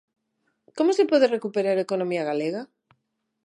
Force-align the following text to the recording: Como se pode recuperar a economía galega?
Como 0.77 0.91
se 0.97 1.09
pode 1.11 1.31
recuperar 1.35 1.75
a 1.77 1.85
economía 1.87 2.27
galega? 2.29 2.61